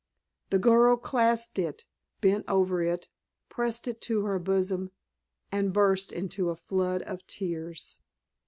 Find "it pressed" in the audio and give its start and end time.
2.81-3.87